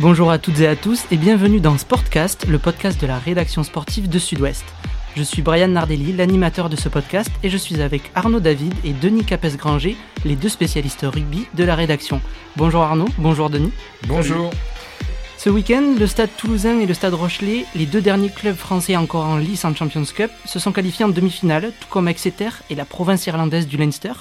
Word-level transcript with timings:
Bonjour 0.00 0.30
à 0.30 0.38
toutes 0.38 0.60
et 0.60 0.68
à 0.68 0.76
tous 0.76 1.06
et 1.10 1.16
bienvenue 1.16 1.58
dans 1.58 1.76
Sportcast, 1.76 2.46
le 2.46 2.60
podcast 2.60 3.00
de 3.00 3.08
la 3.08 3.18
rédaction 3.18 3.64
sportive 3.64 4.08
de 4.08 4.20
Sud-Ouest. 4.20 4.64
Je 5.16 5.24
suis 5.24 5.42
Brian 5.42 5.66
Nardelli, 5.66 6.12
l'animateur 6.12 6.68
de 6.68 6.76
ce 6.76 6.88
podcast, 6.88 7.32
et 7.42 7.50
je 7.50 7.56
suis 7.56 7.82
avec 7.82 8.12
Arnaud 8.14 8.38
David 8.38 8.72
et 8.84 8.92
Denis 8.92 9.24
Capes-Granger, 9.24 9.96
les 10.24 10.36
deux 10.36 10.48
spécialistes 10.48 11.02
rugby 11.02 11.48
de 11.54 11.64
la 11.64 11.74
rédaction. 11.74 12.20
Bonjour 12.54 12.82
Arnaud, 12.82 13.08
bonjour 13.18 13.50
Denis. 13.50 13.72
Bonjour. 14.06 14.52
Ce 15.36 15.50
week-end, 15.50 15.96
le 15.98 16.06
Stade 16.06 16.30
Toulousain 16.36 16.78
et 16.78 16.86
le 16.86 16.94
Stade 16.94 17.14
Rochelet, 17.14 17.64
les 17.74 17.86
deux 17.86 18.00
derniers 18.00 18.30
clubs 18.30 18.54
français 18.54 18.96
encore 18.96 19.24
en 19.24 19.36
lice 19.36 19.64
en 19.64 19.74
Champions 19.74 20.04
Cup, 20.04 20.30
se 20.44 20.60
sont 20.60 20.70
qualifiés 20.70 21.06
en 21.06 21.08
demi-finale, 21.08 21.72
tout 21.80 21.88
comme 21.90 22.06
Exeter 22.06 22.50
et 22.70 22.76
la 22.76 22.84
province 22.84 23.26
irlandaise 23.26 23.66
du 23.66 23.76
Leinster. 23.76 24.12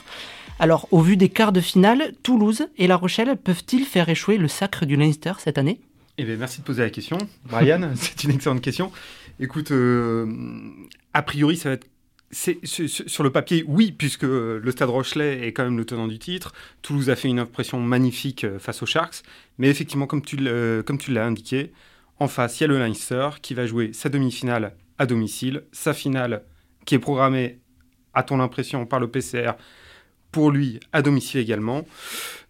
Alors, 0.59 0.87
au 0.91 1.01
vu 1.01 1.17
des 1.17 1.29
quarts 1.29 1.51
de 1.51 1.61
finale, 1.61 2.13
Toulouse 2.23 2.67
et 2.77 2.87
La 2.87 2.95
Rochelle 2.95 3.37
peuvent-ils 3.37 3.85
faire 3.85 4.09
échouer 4.09 4.37
le 4.37 4.47
sacre 4.47 4.85
du 4.85 4.95
Leinster 4.95 5.33
cette 5.37 5.59
année? 5.59 5.79
Eh 6.17 6.23
bien, 6.23 6.35
merci 6.35 6.61
de 6.61 6.65
poser 6.65 6.81
la 6.81 6.89
question. 6.89 7.19
Brian, 7.45 7.91
c'est 7.95 8.23
une 8.23 8.31
excellente 8.31 8.61
question. 8.61 8.91
Écoute, 9.39 9.69
euh, 9.69 10.25
a 11.13 11.21
priori, 11.21 11.57
ça 11.57 11.69
va 11.69 11.75
être 11.75 11.87
sur 12.31 13.23
le 13.23 13.31
papier, 13.31 13.63
oui, 13.67 13.93
puisque 13.95 14.23
le 14.23 14.71
Stade 14.71 14.89
Rochelet 14.89 15.47
est 15.47 15.53
quand 15.53 15.63
même 15.63 15.77
le 15.77 15.85
tenant 15.85 16.07
du 16.07 16.17
titre. 16.17 16.53
Toulouse 16.81 17.11
a 17.11 17.15
fait 17.15 17.27
une 17.27 17.39
impression 17.39 17.79
magnifique 17.79 18.43
euh, 18.43 18.57
face 18.57 18.81
aux 18.81 18.87
Sharks. 18.87 19.21
Mais 19.59 19.69
effectivement, 19.69 20.07
comme 20.07 20.23
tu 20.23 20.37
l'as 20.37 21.25
indiqué, 21.25 21.71
en 22.19 22.27
face, 22.27 22.59
il 22.59 22.63
y 22.63 22.65
a 22.65 22.67
le 22.67 22.79
Leinster 22.79 23.29
qui 23.43 23.53
va 23.53 23.67
jouer 23.67 23.93
sa 23.93 24.09
demi-finale 24.09 24.73
à 24.97 25.05
domicile, 25.05 25.63
sa 25.71 25.93
finale 25.93 26.41
qui 26.85 26.95
est 26.95 26.99
programmée, 26.99 27.59
à 28.15 28.23
ton 28.23 28.39
impression, 28.39 28.87
par 28.87 28.99
le 28.99 29.07
PCR 29.07 29.51
pour 30.31 30.51
lui 30.51 30.79
à 30.93 31.01
domicile 31.01 31.39
également. 31.39 31.85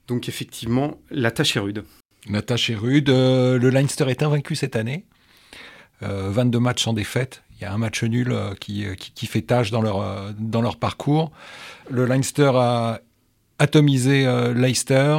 Donc 0.08 0.30
effectivement, 0.30 1.00
la 1.12 1.32
tâche 1.32 1.58
est 1.58 1.60
rude. 1.60 1.84
La 2.30 2.42
tâche 2.42 2.70
est 2.70 2.76
rude. 2.76 3.10
Euh, 3.10 3.58
le 3.58 3.70
Leinster 3.70 4.10
est 4.10 4.24
invaincu 4.24 4.56
cette 4.56 4.76
année. 4.76 5.06
22 6.02 6.58
euh, 6.58 6.62
matchs 6.62 6.84
sans 6.84 6.94
défaite. 6.94 7.44
Il 7.56 7.64
y 7.64 7.66
a 7.66 7.74
un 7.74 7.78
match 7.78 8.04
nul 8.04 8.32
euh, 8.32 8.54
qui, 8.54 8.86
qui, 8.98 9.26
fait 9.26 9.42
tâche 9.42 9.72
dans 9.72 9.82
leur, 9.82 10.34
dans 10.38 10.62
leur 10.62 10.78
parcours. 10.78 11.32
Le 11.90 12.06
Leinster 12.06 12.52
a 12.54 13.02
atomisé 13.60 14.28
Leicester, 14.54 15.18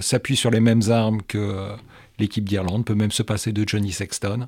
s'appuie 0.00 0.36
sur 0.36 0.50
les 0.50 0.60
mêmes 0.60 0.82
armes 0.90 1.22
que 1.22 1.70
l'équipe 2.18 2.46
d'Irlande, 2.46 2.84
peut 2.84 2.94
même 2.94 3.12
se 3.12 3.22
passer 3.22 3.52
de 3.52 3.66
Johnny 3.66 3.92
Sexton. 3.92 4.46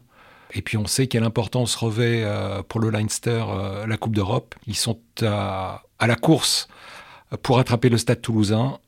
Et 0.52 0.60
puis 0.60 0.76
on 0.76 0.86
sait 0.86 1.06
quelle 1.06 1.22
importance 1.22 1.74
revêt 1.74 2.22
pour 2.68 2.80
le 2.80 2.90
Leinster 2.90 3.46
la 3.86 3.96
Coupe 3.96 4.14
d'Europe. 4.14 4.54
Ils 4.66 4.76
sont 4.76 5.00
à 5.22 5.80
la 6.00 6.16
course 6.16 6.68
pour 7.42 7.58
attraper 7.58 7.88
le 7.88 7.98
Stade 7.98 8.20
toulousain. 8.20 8.78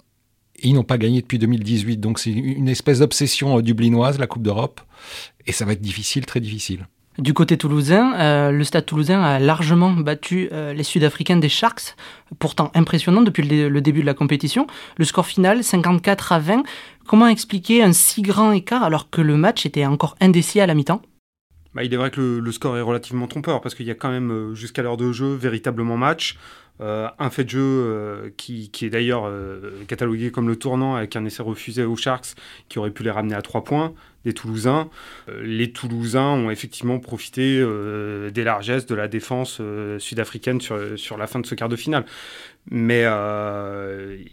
Ils 0.62 0.74
n'ont 0.74 0.84
pas 0.84 0.98
gagné 0.98 1.20
depuis 1.20 1.38
2018, 1.38 1.98
donc 1.98 2.18
c'est 2.18 2.30
une 2.30 2.68
espèce 2.68 3.00
d'obsession 3.00 3.58
euh, 3.58 3.62
dublinoise, 3.62 4.18
la 4.18 4.26
Coupe 4.26 4.42
d'Europe, 4.42 4.80
et 5.46 5.52
ça 5.52 5.64
va 5.64 5.72
être 5.72 5.80
difficile, 5.80 6.26
très 6.26 6.40
difficile. 6.40 6.86
Du 7.18 7.32
côté 7.32 7.56
toulousain, 7.56 8.14
euh, 8.18 8.50
le 8.50 8.64
Stade 8.64 8.86
toulousain 8.86 9.22
a 9.22 9.38
largement 9.38 9.92
battu 9.92 10.48
euh, 10.52 10.72
les 10.72 10.82
Sud-Africains 10.82 11.36
des 11.36 11.48
Sharks, 11.48 11.94
pourtant 12.40 12.72
impressionnant 12.74 13.22
depuis 13.22 13.44
le, 13.44 13.80
début 13.80 14.00
de 14.00 14.06
la 14.06 14.14
compétition. 14.14 14.66
Le 14.96 15.04
score 15.04 15.26
final, 15.26 15.62
54 15.62 16.32
à 16.32 16.38
20. 16.40 16.64
Comment 17.06 17.28
expliquer 17.28 17.84
un 17.84 17.92
si 17.92 18.22
grand 18.22 18.50
écart 18.50 18.82
alors 18.82 19.10
que 19.10 19.20
le 19.20 19.36
match 19.36 19.64
était 19.64 19.86
encore 19.86 20.16
indécis 20.20 20.60
à 20.60 20.66
la 20.66 20.74
mi-temps? 20.74 21.02
Bah, 21.74 21.84
il 21.84 21.92
est 21.92 21.96
vrai 21.96 22.10
que 22.10 22.20
le, 22.20 22.52
score 22.52 22.76
est 22.76 22.82
relativement 22.82 23.26
trompeur 23.26 23.60
parce 23.60 23.74
qu'il 23.74 23.86
y 23.86 23.90
a 23.90 23.94
quand 23.94 24.10
même 24.10 24.54
jusqu'à 24.54 24.82
l'heure 24.82 24.96
de 24.96 25.12
jeu 25.12 25.34
véritablement 25.34 25.96
match. 25.96 26.36
Euh, 26.80 27.08
un 27.20 27.30
fait 27.30 27.44
de 27.44 27.50
jeu 27.50 27.60
euh, 27.62 28.30
qui, 28.36 28.68
est 28.82 28.90
d'ailleurs 28.90 29.26
euh, 29.26 29.84
catalogué 29.86 30.32
comme 30.32 30.48
le 30.48 30.56
tournant 30.56 30.96
avec 30.96 31.14
un 31.14 31.24
essai 31.24 31.40
refusé 31.40 31.84
aux 31.84 31.94
Sharks 31.94 32.34
qui 32.68 32.80
aurait 32.80 32.90
pu 32.90 33.04
les 33.04 33.12
ramener 33.12 33.36
à 33.36 33.42
3 33.42 33.62
points 33.62 33.94
des 34.24 34.32
Toulousains. 34.32 34.88
les 35.42 35.70
Toulousains 35.70 36.30
ont 36.30 36.50
effectivement 36.50 36.98
profité 36.98 37.58
des 38.32 38.42
largesses 38.42 38.86
de 38.86 38.94
la 38.94 39.06
défense 39.06 39.60
sud-africaine 39.98 40.62
sur, 40.62 40.98
sur, 40.98 41.18
la 41.18 41.26
fin 41.26 41.40
de 41.40 41.46
ce 41.46 41.54
quart 41.54 41.68
de 41.68 41.76
finale. 41.76 42.06
Mais 42.70 43.04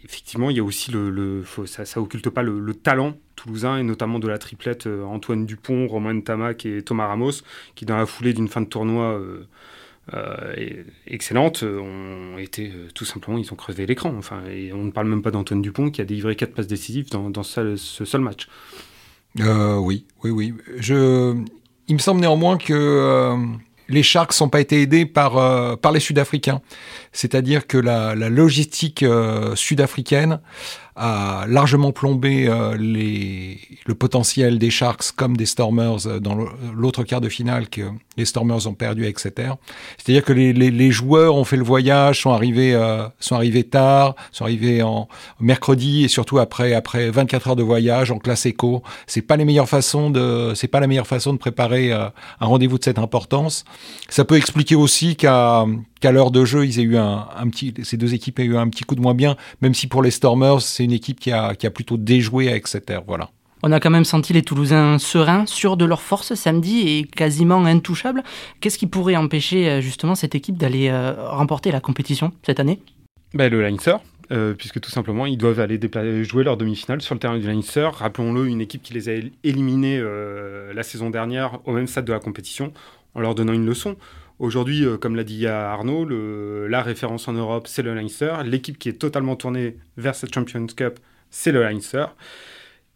effectivement, 0.02 0.48
il 0.48 0.56
y 0.56 0.60
a 0.60 0.64
aussi 0.64 0.90
le, 0.92 1.44
ça, 1.66 1.84
ça 1.84 2.00
occulte 2.00 2.30
pas 2.30 2.42
le, 2.42 2.72
talent 2.72 3.18
toulousain 3.42 3.78
et 3.78 3.82
notamment 3.82 4.18
de 4.18 4.28
la 4.28 4.38
triplette 4.38 4.86
Antoine 4.86 5.46
Dupont, 5.46 5.86
Romain 5.86 6.20
Tamac 6.20 6.66
et 6.66 6.82
Thomas 6.82 7.06
Ramos 7.06 7.42
qui 7.74 7.84
dans 7.84 7.96
la 7.96 8.06
foulée 8.06 8.32
d'une 8.32 8.48
fin 8.48 8.60
de 8.60 8.66
tournoi 8.66 9.04
euh, 9.12 9.46
euh, 10.14 10.84
ont 11.80 12.38
été 12.38 12.68
euh, 12.68 12.88
tout 12.94 13.04
simplement, 13.04 13.38
ils 13.38 13.52
ont 13.52 13.56
crevé 13.56 13.86
l'écran. 13.86 14.14
Enfin, 14.18 14.42
et 14.50 14.72
on 14.72 14.84
ne 14.84 14.90
parle 14.90 15.08
même 15.08 15.22
pas 15.22 15.30
d'Antoine 15.30 15.62
Dupont 15.62 15.90
qui 15.90 16.00
a 16.00 16.04
délivré 16.04 16.36
quatre 16.36 16.54
passes 16.54 16.66
décisives 16.66 17.10
dans, 17.10 17.30
dans 17.30 17.42
ce, 17.42 17.76
seul 17.76 18.20
match. 18.20 18.48
oui, 19.36 20.04
oui, 20.24 20.30
oui. 20.30 20.54
Je, 20.78 21.36
il 21.88 21.94
me 21.94 22.00
semble 22.00 22.20
néanmoins 22.20 22.58
que 22.58 23.36
les 23.88 24.02
Sharks 24.02 24.40
n'ont 24.40 24.48
pas 24.48 24.60
été 24.60 24.82
aidés 24.82 25.06
par, 25.06 25.78
par 25.78 25.92
les 25.92 26.00
Sud-Africains. 26.00 26.60
C'est-à-dire 27.12 27.66
que 27.66 27.78
la, 27.78 28.14
la 28.14 28.28
logistique 28.28 29.04
sud-africaine 29.54 30.40
a 31.04 31.46
largement 31.48 31.90
plombé 31.90 32.46
euh, 32.46 32.76
les, 32.78 33.58
le 33.86 33.94
potentiel 33.96 34.60
des 34.60 34.70
Sharks 34.70 35.10
comme 35.16 35.36
des 35.36 35.46
Stormers 35.46 36.06
euh, 36.06 36.20
dans 36.20 36.36
l'autre 36.76 37.02
quart 37.02 37.20
de 37.20 37.28
finale 37.28 37.68
que 37.68 37.82
les 38.16 38.24
Stormers 38.24 38.68
ont 38.68 38.74
perdu 38.74 39.04
Exeter. 39.04 39.50
C'est-à-dire 39.98 40.24
que 40.24 40.32
les, 40.32 40.52
les, 40.52 40.70
les, 40.70 40.90
joueurs 40.92 41.34
ont 41.34 41.42
fait 41.42 41.56
le 41.56 41.64
voyage, 41.64 42.20
sont 42.20 42.30
arrivés, 42.30 42.72
euh, 42.74 43.08
sont 43.18 43.34
arrivés 43.34 43.64
tard, 43.64 44.14
sont 44.30 44.44
arrivés 44.44 44.82
en 44.82 45.08
mercredi 45.40 46.04
et 46.04 46.08
surtout 46.08 46.38
après, 46.38 46.72
après 46.72 47.10
24 47.10 47.48
heures 47.48 47.56
de 47.56 47.64
voyage 47.64 48.12
en 48.12 48.18
classe 48.18 48.46
éco. 48.46 48.84
C'est 49.08 49.22
pas 49.22 49.36
les 49.36 49.44
meilleures 49.44 49.68
façons 49.68 50.08
de, 50.08 50.52
c'est 50.54 50.68
pas 50.68 50.78
la 50.78 50.86
meilleure 50.86 51.08
façon 51.08 51.32
de 51.32 51.38
préparer 51.38 51.90
un 51.92 52.12
rendez-vous 52.40 52.78
de 52.78 52.84
cette 52.84 53.00
importance. 53.00 53.64
Ça 54.08 54.24
peut 54.24 54.36
expliquer 54.36 54.76
aussi 54.76 55.16
qu'à 55.16 55.66
qu'à 56.02 56.12
l'heure 56.12 56.32
de 56.32 56.44
jeu, 56.44 56.66
ils 56.66 56.80
aient 56.80 56.84
eu 56.84 56.98
un, 56.98 57.28
un, 57.34 57.48
petit, 57.48 57.72
ces 57.84 57.96
deux 57.96 58.12
équipes 58.12 58.40
aient 58.40 58.44
eu 58.44 58.56
un 58.56 58.68
petit 58.68 58.82
coup 58.82 58.96
de 58.96 59.00
moins 59.00 59.14
bien, 59.14 59.36
même 59.62 59.72
si 59.72 59.86
pour 59.86 60.02
les 60.02 60.10
Stormers, 60.10 60.60
c'est 60.60 60.84
une 60.84 60.92
équipe 60.92 61.20
qui 61.20 61.30
a, 61.30 61.54
qui 61.54 61.66
a 61.66 61.70
plutôt 61.70 61.96
déjoué 61.96 62.48
avec 62.48 62.66
cette 62.66 62.90
ère. 62.90 63.02
Voilà. 63.06 63.30
On 63.62 63.70
a 63.70 63.78
quand 63.78 63.90
même 63.90 64.04
senti 64.04 64.32
les 64.32 64.42
Toulousains 64.42 64.98
sereins, 64.98 65.46
sûrs 65.46 65.76
de 65.76 65.84
leur 65.84 66.02
force 66.02 66.34
samedi 66.34 66.80
et 66.88 67.04
quasiment 67.04 67.64
intouchables. 67.64 68.24
Qu'est-ce 68.60 68.76
qui 68.76 68.88
pourrait 68.88 69.14
empêcher 69.14 69.68
euh, 69.68 69.80
justement 69.80 70.16
cette 70.16 70.34
équipe 70.34 70.56
d'aller 70.56 70.88
euh, 70.88 71.14
remporter 71.28 71.70
la 71.70 71.80
compétition 71.80 72.32
cette 72.42 72.58
année? 72.58 72.80
Ben, 73.34 73.48
Le 73.48 73.62
Leinster, 73.62 73.94
euh, 74.32 74.54
puisque 74.54 74.80
tout 74.80 74.90
simplement 74.90 75.26
ils 75.26 75.38
doivent 75.38 75.60
aller 75.60 75.78
jouer 76.24 76.42
leur 76.42 76.56
demi-finale 76.56 77.00
sur 77.00 77.14
le 77.14 77.20
terrain 77.20 77.38
du 77.38 77.46
Leinster. 77.46 77.88
Rappelons-le, 77.92 78.48
une 78.48 78.60
équipe 78.60 78.82
qui 78.82 78.94
les 78.94 79.08
a 79.08 79.12
éliminés 79.44 80.02
la 80.74 80.82
saison 80.82 81.10
dernière 81.10 81.60
au 81.64 81.72
même 81.72 81.86
stade 81.86 82.04
de 82.04 82.12
la 82.12 82.18
compétition 82.18 82.72
en 83.14 83.20
leur 83.20 83.36
donnant 83.36 83.52
une 83.52 83.66
leçon. 83.66 83.96
Aujourd'hui, 84.42 84.84
euh, 84.84 84.98
comme 84.98 85.14
l'a 85.14 85.22
dit 85.22 85.46
Arnaud, 85.46 86.04
la 86.04 86.82
référence 86.82 87.28
en 87.28 87.32
Europe, 87.32 87.68
c'est 87.68 87.82
le 87.82 87.94
Leinster. 87.94 88.34
L'équipe 88.44 88.76
qui 88.76 88.88
est 88.88 88.94
totalement 88.94 89.36
tournée 89.36 89.76
vers 89.96 90.16
cette 90.16 90.34
Champions 90.34 90.66
Cup, 90.66 90.98
c'est 91.30 91.52
le 91.52 91.62
Leinster. 91.62 92.06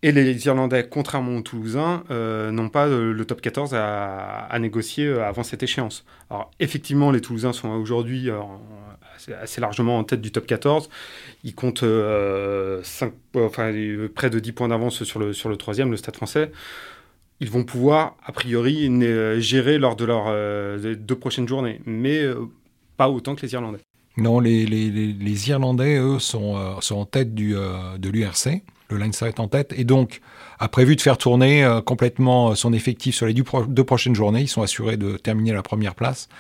Et 0.03 0.11
les 0.11 0.45
Irlandais, 0.45 0.89
contrairement 0.91 1.37
aux 1.37 1.43
Toulousains, 1.43 2.03
euh, 2.11 2.51
n'ont 2.51 2.69
pas 2.69 2.89
le, 2.89 3.25
top 3.25 3.41
14 3.41 3.75
à, 3.75 4.59
négocier 4.59 5.07
euh, 5.07 5.25
avant 5.25 5.45
cette 5.45 5.63
échéance. 5.63 6.05
Alors 6.31 6.51
effectivement, 6.59 7.13
les 7.13 7.21
Toulousains 7.21 7.53
sont 7.53 7.69
aujourd'hui 7.69 8.29
assez, 9.41 9.61
largement 9.61 9.99
en 9.99 10.05
tête 10.05 10.21
du 10.21 10.33
top 10.33 10.47
14. 10.47 10.91
Ils 11.45 11.55
comptent 11.55 11.85
près 11.85 11.87
de 14.31 14.39
10 14.41 14.53
points 14.53 14.67
d'avance 14.67 15.05
sur 15.05 15.21
le, 15.21 15.33
sur 15.33 15.49
le 15.49 15.57
troisième, 15.57 15.93
le 15.93 15.97
Stade 15.97 16.17
français 16.17 16.51
ils 17.41 17.51
vont 17.51 17.65
pouvoir, 17.65 18.17
a 18.25 18.33
priori, 18.33 18.89
euh, 18.89 19.41
gérer 19.41 19.79
lors 19.79 19.97
de 19.97 20.05
leurs 20.05 20.27
euh, 20.29 20.95
deux 20.95 21.17
prochaines 21.17 21.47
journées, 21.47 21.81
mais 21.85 22.19
euh, 22.19 22.47
pas 22.97 23.11
autant 23.11 23.35
que 23.35 23.43
les 23.43 23.53
Irlandais. 23.53 23.81
Non, 24.17 24.41
les, 24.41 25.49
Irlandais, 25.51 25.99
eux, 25.99 26.19
sont, 26.19 26.81
sont 26.81 26.97
en 26.97 27.05
tête 27.05 27.35
du, 27.35 27.53
de 27.53 28.09
l'URC. 28.09 28.63
Le 28.89 28.97
Leinster 28.97 29.27
est 29.27 29.41
en 29.41 29.49
tête 29.49 29.75
et 29.77 29.85
donc 29.85 30.23
a 30.59 30.69
prévu 30.69 30.97
de 30.97 31.03
faire 31.03 31.19
tourner 31.19 31.69
complètement 31.85 32.55
son 32.55 32.73
effectif 32.73 33.15
sur 33.15 33.27
les 33.27 33.35
deux, 33.35 33.85
prochaines 33.85 34.15
journées. 34.15 34.41
Ils 34.41 34.49
sont 34.49 34.63
assurés 34.63 34.97
de 34.97 35.19
terminer 35.19 35.53
la 35.53 35.63
première 35.63 35.95
place 35.95 36.31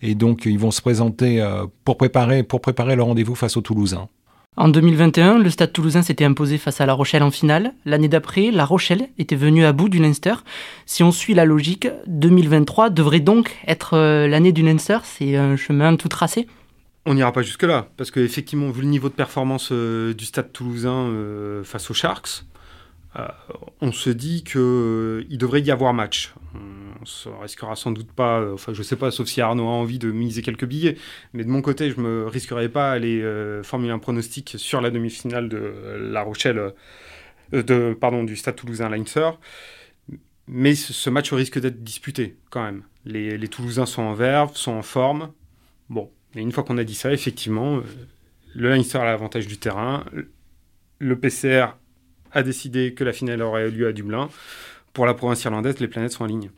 et 0.00 0.14
donc 0.14 0.46
ils 0.46 0.58
vont 0.58 0.70
se 0.70 0.80
présenter 0.80 1.46
pour 1.84 1.98
préparer, 1.98 2.42
pour 2.42 2.62
le 2.64 3.02
rendez-vous 3.02 3.34
face 3.34 3.58
aux 3.58 3.60
Toulousains. 3.60 4.08
En 4.58 4.68
2021, 4.68 5.38
le 5.38 5.50
Stade 5.50 5.74
toulousain 5.74 6.00
s'était 6.00 6.24
imposé 6.24 6.56
face 6.56 6.80
à 6.80 6.86
La 6.86 6.94
Rochelle 6.94 7.22
en 7.22 7.30
finale. 7.30 7.74
L'année 7.84 8.08
d'après, 8.08 8.50
La 8.50 8.64
Rochelle 8.64 9.10
était 9.18 9.36
venue 9.36 9.66
à 9.66 9.72
bout 9.74 9.90
du 9.90 9.98
Leinster. 9.98 10.32
Si 10.86 11.02
on 11.02 11.12
suit 11.12 11.34
la 11.34 11.44
logique, 11.44 11.88
2023 12.06 12.88
devrait 12.88 13.20
donc 13.20 13.54
être 13.66 13.98
euh, 13.98 14.26
l'année 14.26 14.52
du 14.52 14.62
Leinster. 14.62 14.98
C'est 15.02 15.36
un 15.36 15.56
chemin 15.56 15.94
tout 15.96 16.08
tracé. 16.08 16.46
On 17.04 17.12
n'ira 17.12 17.32
pas 17.32 17.42
jusque-là, 17.42 17.88
parce 17.98 18.10
qu'effectivement, 18.10 18.70
vu 18.70 18.80
le 18.80 18.88
niveau 18.88 19.10
de 19.10 19.14
performance 19.14 19.68
euh, 19.72 20.14
du 20.14 20.24
Stade 20.24 20.50
toulousain 20.54 21.04
euh, 21.04 21.62
face 21.62 21.90
aux 21.90 21.94
Sharks, 21.94 22.44
on 23.80 23.92
se 23.92 24.10
dit 24.10 24.44
qu'il 24.44 25.38
devrait 25.38 25.62
y 25.62 25.70
avoir 25.70 25.94
match 25.94 26.34
on 27.26 27.30
ne 27.30 27.42
risquera 27.42 27.76
sans 27.76 27.92
doute 27.92 28.12
pas, 28.12 28.40
euh, 28.40 28.54
enfin 28.54 28.72
je 28.72 28.82
sais 28.82 28.96
pas, 28.96 29.10
sauf 29.10 29.26
si 29.26 29.40
Arnaud 29.40 29.66
a 29.66 29.70
envie 29.70 29.98
de 29.98 30.10
miser 30.10 30.42
quelques 30.42 30.64
billets, 30.64 30.96
mais 31.32 31.44
de 31.44 31.48
mon 31.48 31.62
côté, 31.62 31.90
je 31.90 32.00
me 32.00 32.26
risquerai 32.26 32.68
pas 32.68 32.90
à 32.90 32.92
aller 32.92 33.20
euh, 33.22 33.62
formuler 33.62 33.92
un 33.92 33.98
pronostic 33.98 34.54
sur 34.56 34.80
la 34.80 34.90
demi-finale 34.90 35.48
de 35.48 35.98
La 36.00 36.22
Rochelle. 36.22 36.72
pardon, 38.00 38.24
du 38.24 38.36
Stade 38.36 38.56
Toulousain 38.56 38.88
Leinster. 38.88 39.30
Mais 40.48 40.74
ce, 40.74 41.10
match 41.10 41.32
risque 41.32 41.58
d'être 41.58 41.82
disputé 41.82 42.36
quand 42.50 42.62
même. 42.62 42.84
Les, 43.04 43.48
Toulousains 43.48 43.86
sont 43.86 44.02
en 44.02 44.14
verve, 44.14 44.56
sont 44.56 44.72
en 44.72 44.82
forme. 44.82 45.32
Bon, 45.88 46.10
mais 46.34 46.42
une 46.42 46.52
fois 46.52 46.62
qu'on 46.62 46.78
a 46.78 46.84
dit 46.84 46.94
ça, 46.94 47.12
effectivement, 47.12 47.80
le 48.54 48.68
Leinster 48.68 48.98
a 48.98 49.04
l'avantage 49.04 49.48
du 49.48 49.58
terrain. 49.58 50.04
Le 50.98 51.18
PCR 51.18 51.66
a 52.36 52.42
décidé 52.42 52.92
que 52.92 53.02
la 53.02 53.12
finale 53.12 53.42
aurait 53.42 53.70
lieu 53.70 53.88
à 53.88 53.92
Dublin. 53.92 54.28
Pour 54.92 55.06
la 55.06 55.14
province 55.14 55.42
irlandaise, 55.42 55.80
les 55.80 55.88
planètes 55.88 56.12
sont 56.12 56.24
alignées. 56.24 56.50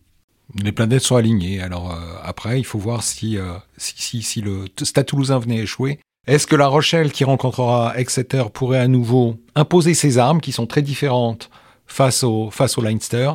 Les 0.63 0.73
planètes 0.73 1.03
sont 1.03 1.17
alignées. 1.17 1.61
Alors 1.61 1.93
euh, 1.93 1.97
après, 2.23 2.59
il 2.59 2.65
faut 2.65 2.79
voir 2.79 3.03
si, 3.03 3.39
euh, 3.39 3.53
si, 3.77 4.23
si, 4.23 4.41
le 4.41 4.67
Stade 4.83 5.07
Toulousain 5.07 5.39
venait 5.39 5.59
échouer. 5.59 6.01
Est-ce 6.27 6.47
que 6.47 6.57
La 6.57 6.67
Rochelle, 6.67 7.13
qui 7.13 7.25
rencontrera 7.25 7.97
Exeter, 7.97 8.51
pourrait 8.53 8.81
à 8.81 8.89
nouveau 8.89 9.37
imposer 9.55 9.95
ses 9.95 10.19
armes, 10.19 10.41
qui 10.41 10.53
sont 10.53 10.67
très 10.67 10.83
différentes 10.83 11.49
face 11.87 12.25
au, 12.25 12.51
face 12.51 12.77
au 12.77 12.83
Leinster? 12.83 13.31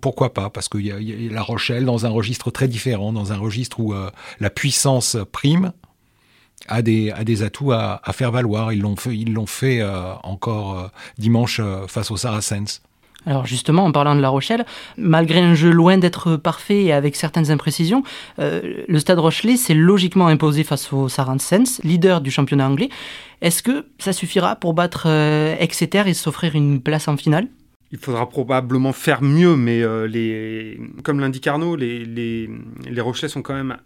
Pourquoi 0.00 0.32
pas? 0.32 0.50
Parce 0.50 0.68
qu'il 0.68 0.86
y, 0.86 0.92
a 0.92 1.32
La 1.32 1.42
Rochelle 1.42 1.84
dans 1.84 2.06
un 2.06 2.10
registre 2.10 2.50
très 2.50 2.68
différent, 2.68 3.12
dans 3.12 3.32
un 3.32 3.36
registre 3.36 3.80
où 3.80 3.94
euh, 3.94 4.10
la 4.38 4.50
puissance 4.50 5.16
prime, 5.32 5.72
a 6.68 6.82
des, 6.82 7.10
a 7.10 7.24
des 7.24 7.42
atouts 7.42 7.72
à, 7.72 8.00
faire 8.12 8.30
valoir. 8.30 8.72
Ils 8.72 8.80
l'ont 8.80 8.96
fait, 8.96 9.16
ils 9.16 9.32
l'ont 9.32 9.46
fait 9.46 9.82
encore 10.22 10.90
dimanche 11.18 11.60
face 11.88 12.10
aux 12.10 12.16
Saracens. 12.16 12.82
Alors 13.26 13.46
justement, 13.46 13.84
en 13.84 13.92
parlant 13.92 14.14
de 14.14 14.20
La 14.20 14.30
Rochelle, 14.30 14.64
malgré 14.96 15.40
un 15.40 15.54
jeu 15.54 15.70
loin 15.70 15.98
d'être 15.98 16.36
parfait 16.36 16.84
et 16.84 16.92
avec 16.92 17.16
certaines 17.16 17.50
imprécisions, 17.50 18.02
euh, 18.38 18.82
le 18.88 18.98
Stade 18.98 19.18
Rochelet 19.18 19.56
s'est 19.56 19.74
logiquement 19.74 20.28
imposé 20.28 20.64
face 20.64 20.92
au 20.92 21.08
Saracens, 21.08 21.80
leader 21.84 22.22
du 22.22 22.30
championnat 22.30 22.66
anglais. 22.66 22.88
Est-ce 23.42 23.62
que 23.62 23.86
ça 23.98 24.12
suffira 24.12 24.56
pour 24.56 24.72
battre 24.72 25.04
euh, 25.06 25.54
Exeter 25.58 26.04
et 26.06 26.14
s'offrir 26.14 26.54
une 26.54 26.80
place 26.80 27.08
en 27.08 27.16
finale? 27.16 27.48
Il 27.92 27.98
faudra 27.98 28.28
probablement 28.28 28.92
faire 28.92 29.20
mieux, 29.20 29.56
mais 29.56 29.82
euh, 29.82 30.06
les, 30.06 30.80
comme 31.02 31.20
l'indique 31.20 31.46
Arnaud, 31.46 31.76
les, 31.76 32.04
les, 32.04 32.48
les 32.88 33.00
Rochelais 33.00 33.28
sont 33.28 33.42
quand 33.42 33.54
même 33.54 33.76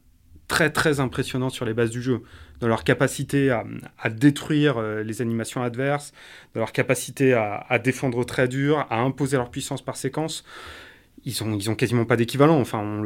très 0.49 0.71
très 0.71 1.01
impressionnants 1.01 1.51
sur 1.51 1.65
les 1.65 1.75
bases 1.75 1.91
du 1.91 2.03
jeu 2.03 2.23
dans 2.61 2.69
leur 2.69 2.85
capacité 2.85 3.51
à, 3.51 3.65
détruire 4.11 4.79
euh, 4.79 5.03
les 5.03 5.21
animations 5.21 5.63
adverses, 5.63 6.13
dans 6.55 6.61
leur 6.61 6.73
capacité 6.73 7.35
à, 7.35 7.79
défendre 7.79 8.25
très 8.25 8.49
dur, 8.49 8.87
à 8.91 9.01
imposer 9.01 9.37
leur 9.37 9.51
puissance 9.51 9.83
par 9.83 9.97
séquence. 9.97 10.45
Ils 11.27 11.43
ont, 11.43 11.55
ils 11.57 11.71
ont 11.71 11.75
quasiment 11.75 12.05
pas 12.05 12.17
d'équivalent. 12.17 12.61
Enfin, 12.61 13.03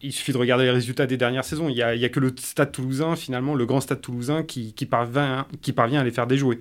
il 0.00 0.12
suffit 0.12 0.32
de 0.32 0.38
regarder 0.38 0.64
les 0.64 0.70
résultats 0.70 1.06
des 1.06 1.18
dernières 1.18 1.44
saisons. 1.44 1.68
Il 1.68 1.74
n'y 1.74 1.82
a, 1.82 1.88
a, 1.88 2.08
que 2.08 2.20
le 2.20 2.32
Stade 2.36 2.72
Toulousain, 2.72 3.16
finalement, 3.16 3.54
le 3.54 3.66
grand 3.66 3.80
Stade 3.80 4.00
Toulousain, 4.00 4.42
qui, 4.42 4.72
qui, 4.72 4.86
parvient, 4.86 5.46
qui 5.60 5.72
parvient 5.72 6.00
à 6.00 6.04
les 6.04 6.10
faire 6.10 6.26
déjouer. 6.26 6.58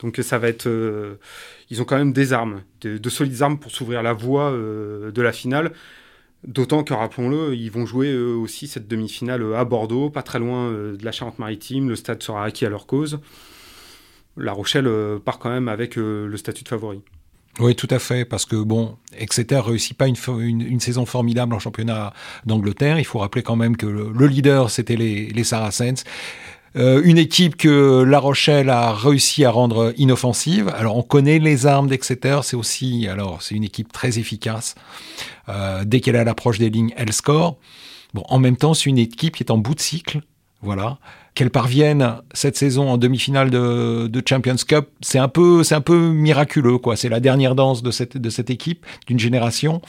Donc 0.00 0.16
ça 0.22 0.38
va 0.38 0.48
être, 0.48 0.66
euh, 0.66 1.14
ils 1.70 1.80
ont 1.80 1.84
quand 1.84 1.96
même 1.96 2.12
des 2.12 2.32
armes, 2.32 2.62
de, 2.82 3.08
solides 3.08 3.40
armes 3.42 3.58
pour 3.58 3.70
s'ouvrir 3.70 4.02
la 4.02 4.12
voie 4.12 4.50
euh, 4.50 5.10
de 5.10 5.22
la 5.22 5.32
finale. 5.32 5.72
D'autant 6.46 6.84
que, 6.84 6.92
rappelons-le, 6.92 7.54
ils 7.54 7.70
vont 7.70 7.86
jouer 7.86 8.14
aussi 8.14 8.68
cette 8.68 8.86
demi-finale 8.86 9.42
euh, 9.42 9.58
à 9.58 9.64
Bordeaux, 9.64 10.10
pas 10.10 10.22
très 10.22 10.38
loin 10.38 10.70
euh, 10.70 10.96
de 10.96 11.04
la 11.04 11.10
Charente-Maritime. 11.10 11.88
Le 11.88 11.96
stade 11.96 12.22
sera 12.22 12.44
acquis 12.44 12.66
à 12.66 12.68
leur 12.68 12.86
cause. 12.86 13.18
La 14.36 14.52
Rochelle 14.52 14.86
euh, 14.86 15.18
part 15.18 15.38
quand 15.38 15.48
même 15.48 15.68
avec 15.68 15.96
le 15.96 16.36
statut 16.36 16.64
de 16.64 16.68
favori. 16.68 17.00
Oui, 17.60 17.76
tout 17.76 17.88
à 17.88 18.00
fait, 18.00 18.24
parce 18.24 18.46
que 18.46 18.56
bon, 18.56 18.96
Exeter 19.16 19.60
réussit 19.60 19.96
pas 19.96 20.08
une, 20.08 20.80
saison 20.80 21.06
formidable 21.06 21.54
en 21.54 21.60
championnat 21.60 22.12
d'Angleterre. 22.44 22.98
Il 22.98 23.04
faut 23.04 23.20
rappeler 23.20 23.44
quand 23.44 23.54
même 23.54 23.76
que 23.76 23.86
le, 23.86 24.26
leader, 24.26 24.70
c'était 24.70 24.96
les, 24.96 25.28
les 25.28 25.44
Saracens. 25.44 26.02
Euh, 26.76 27.02
une 27.04 27.18
équipe 27.18 27.56
que 27.56 28.02
La 28.02 28.18
Rochelle 28.18 28.68
a 28.68 28.92
réussi 28.92 29.44
à 29.44 29.50
rendre 29.50 29.92
inoffensive. 29.96 30.72
Alors 30.76 30.96
on 30.96 31.02
connaît 31.02 31.38
les 31.38 31.66
armes 31.66 31.88
d'Exeter, 31.88 32.40
c'est 32.42 32.56
aussi 32.56 33.06
alors 33.08 33.42
c'est 33.42 33.54
une 33.54 33.64
équipe 33.64 33.92
très 33.92 34.18
efficace. 34.18 34.74
Euh, 35.48 35.84
dès 35.84 36.00
qu'elle 36.00 36.16
est 36.16 36.20
à 36.20 36.24
l'approche 36.24 36.58
des 36.58 36.70
lignes, 36.70 36.92
elle 36.96 37.12
score. 37.12 37.58
Bon, 38.12 38.22
en 38.28 38.38
même 38.38 38.56
temps, 38.56 38.74
c'est 38.74 38.90
une 38.90 38.98
équipe 38.98 39.36
qui 39.36 39.42
est 39.42 39.50
en 39.50 39.58
bout 39.58 39.74
de 39.74 39.80
cycle. 39.80 40.20
Voilà. 40.62 40.98
Qu'elle 41.34 41.50
parvienne 41.50 42.16
cette 42.32 42.56
saison 42.56 42.88
en 42.88 42.96
demi-finale 42.96 43.50
de, 43.50 44.22
Champions 44.26 44.56
Cup, 44.66 44.88
c'est 45.00 45.18
un 45.18 45.28
peu, 45.28 45.64
c'est 45.64 45.74
un 45.74 45.80
peu 45.80 46.10
miraculeux, 46.10 46.78
quoi. 46.78 46.96
C'est 46.96 47.08
la 47.08 47.20
dernière 47.20 47.54
danse 47.56 47.82
de 47.82 47.90
cette, 47.90 48.16
de 48.16 48.30
cette 48.30 48.50
équipe, 48.50 48.86
d'une 49.06 49.18
génération. 49.18 49.82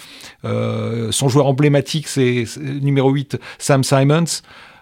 Euh, 0.44 1.12
son 1.12 1.30
joueur 1.30 1.46
emblématique, 1.46 2.08
c'est 2.08 2.46
numéro 2.60 3.12
8, 3.12 3.38
Sam 3.60 3.84
Simons. 3.84 4.42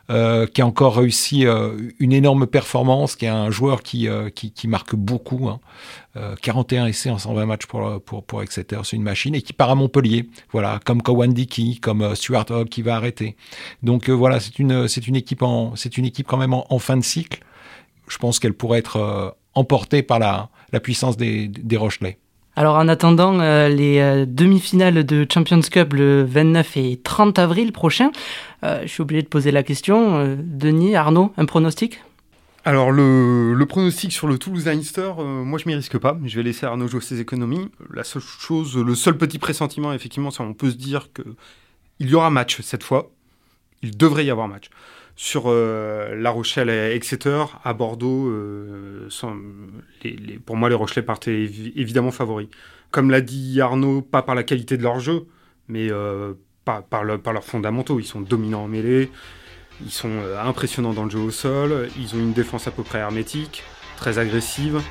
Euh, 0.09 0.47
qui 0.47 0.61
a 0.61 0.67
encore 0.67 0.97
réussi 0.97 1.47
euh, 1.47 1.77
une 1.97 2.11
énorme 2.11 2.45
performance, 2.45 3.15
qui 3.15 3.23
est 3.23 3.29
un 3.29 3.49
joueur 3.51 3.81
qui, 3.83 4.09
euh, 4.09 4.29
qui, 4.29 4.51
qui, 4.51 4.67
marque 4.67 4.95
beaucoup. 4.95 5.47
Hein. 5.47 5.61
41 6.41 6.87
essais 6.87 7.09
en 7.09 7.17
120 7.17 7.45
matchs 7.45 7.65
pour, 7.67 8.01
pour, 8.03 8.23
pour 8.23 8.43
Exeter, 8.43 8.81
c'est 8.83 8.97
une 8.97 9.03
machine, 9.03 9.33
et 9.33 9.41
qui 9.41 9.53
part 9.53 9.71
à 9.71 9.75
Montpellier, 9.75 10.29
voilà, 10.51 10.79
comme 10.85 11.01
Cowan 11.01 11.33
Dickey, 11.33 11.77
comme 11.81 12.15
Stuart 12.15 12.45
Hogg 12.51 12.67
qui 12.67 12.81
va 12.81 12.97
arrêter. 12.97 13.35
Donc 13.81 14.09
voilà, 14.09 14.39
c'est 14.39 14.59
une, 14.59 14.87
c'est 14.87 15.07
une, 15.07 15.15
équipe 15.15 15.41
en, 15.41 15.75
c'est 15.75 15.97
une 15.97 16.05
équipe 16.05 16.27
quand 16.27 16.37
même 16.37 16.53
en, 16.53 16.79
fin 16.79 16.97
de 16.97 17.03
cycle. 17.03 17.39
Je 18.07 18.17
pense 18.19 18.37
qu'elle 18.37 18.53
pourrait 18.53 18.79
être 18.79 19.35
emportée 19.55 20.03
par 20.03 20.19
la, 20.19 20.49
la 20.71 20.79
puissance 20.79 21.17
des, 21.17 21.47
des 21.47 21.77
Rochelais. 21.77 22.19
Alors 22.55 22.75
en 22.75 22.87
attendant 22.87 23.39
euh, 23.39 23.67
les 23.67 23.99
euh, 23.99 24.25
demi-finales 24.27 25.03
de 25.03 25.25
Champions 25.31 25.61
Cup 25.61 25.93
le 25.93 26.23
29 26.23 26.77
et 26.77 26.99
30 27.03 27.39
avril 27.39 27.71
prochain, 27.71 28.11
euh, 28.63 28.81
je 28.83 28.87
suis 28.87 29.01
obligé 29.01 29.23
de 29.23 29.27
poser 29.27 29.51
la 29.51 29.63
question. 29.63 30.37
Denis, 30.37 30.95
Arnaud, 30.95 31.33
un 31.37 31.45
pronostic? 31.45 32.03
Alors 32.63 32.91
le, 32.91 33.65
pronostic 33.67 34.11
sur 34.11 34.27
le 34.27 34.37
Toulouse 34.37 34.67
Leinster, 34.67 35.11
moi 35.17 35.57
je 35.57 35.67
m'y 35.67 35.73
risque 35.73 35.97
pas. 35.97 36.17
Je 36.23 36.35
vais 36.35 36.43
laisser 36.43 36.65
Arnaud 36.65 36.87
jouer 36.87 37.01
ses 37.01 37.19
économies. 37.19 37.69
La 37.91 38.03
seule 38.03 38.21
chose, 38.21 38.77
le 38.77 38.95
seul 38.95 39.17
petit 39.17 39.39
pressentiment, 39.39 39.91
effectivement, 39.91 40.29
c'est 40.29 40.43
on 40.43 40.53
peut 40.53 40.69
se 40.69 40.77
dire 40.77 41.09
que 41.11 41.23
il 41.99 42.09
y 42.09 42.15
aura 42.15 42.29
match 42.29 42.61
cette 42.61 42.83
fois. 42.83 43.11
Il 43.81 43.97
devrait 43.97 44.25
y 44.25 44.31
avoir 44.31 44.47
match 44.47 44.69
sur 45.15 45.43
euh, 45.47 46.15
La 46.15 46.31
Rochelle 46.31 46.69
et 46.69 46.95
Exeter, 46.95 47.45
à 47.63 47.73
Bordeaux, 47.73 48.27
euh, 48.29 49.07
pour 50.45 50.57
moi, 50.57 50.69
les 50.69 50.75
Rochelais 50.75 51.03
partaient 51.03 51.43
évidemment 51.75 52.11
favoris. 52.11 52.47
Comme 52.91 53.11
l'a 53.11 53.21
dit 53.21 53.61
Arnaud, 53.61 54.01
pas 54.01 54.21
par 54.21 54.35
la 54.35 54.43
qualité 54.43 54.77
de 54.77 54.83
leur 54.83 54.99
jeu, 54.99 55.27
mais 55.67 55.87
euh, 55.91 56.33
par, 56.65 57.03
leurs 57.03 57.43
fondamentaux. 57.43 57.99
Ils 57.99 58.05
sont 58.05 58.21
dominants 58.21 58.63
en 58.63 58.67
mêlée, 58.67 59.11
ils 59.83 59.91
sont 59.91 60.11
impressionnants 60.43 60.93
dans 60.93 61.03
le 61.03 61.09
jeu 61.09 61.19
au 61.19 61.31
sol, 61.31 61.89
ils 61.97 62.15
ont 62.15 62.19
une 62.19 62.33
défense 62.33 62.67
à 62.67 62.71
peu 62.71 62.83
près 62.83 62.99
hermétique, 62.99 63.63
très 63.97 64.17
agressive. 64.17 64.81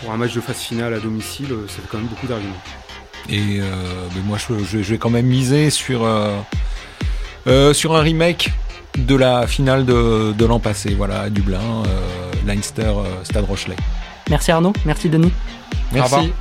Pour 0.00 0.12
un 0.12 0.18
match 0.18 0.34
de 0.34 0.40
phase 0.40 0.58
finale 0.58 0.92
à 0.92 1.00
domicile, 1.00 1.48
ça 1.68 1.80
fait 1.80 1.88
quand 1.90 1.98
même 1.98 2.06
beaucoup 2.06 2.26
d'arguments. 2.26 2.62
Et 3.28 3.60
moi, 4.26 4.38
je, 4.38 4.78
vais 4.78 4.98
quand 4.98 5.10
même 5.10 5.26
miser 5.26 5.70
sur 5.70 6.06
un 6.06 6.44
remake 7.46 8.52
de 8.96 9.14
la 9.14 9.46
finale 9.46 9.84
de, 9.84 10.44
l'an 10.44 10.58
passé, 10.58 10.94
voilà, 10.94 11.22
à 11.22 11.30
Dublin, 11.30 11.58
euh, 11.60 12.32
Leinster, 12.46 12.82
euh, 12.82 13.24
Stade 13.24 13.44
Rochelet. 13.44 13.76
Merci 14.30 14.50
Arnaud, 14.50 14.72
merci 14.84 15.08
Denis. 15.08 15.32
Merci. 15.92 16.32